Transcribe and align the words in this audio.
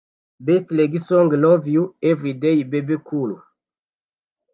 Best 0.45 0.67
Reggae 0.77 0.99
Song 0.99 1.29
Love 1.43 1.67
You 1.67 1.95
Everyday–Bebe 2.01 2.95
Cool 3.07 3.31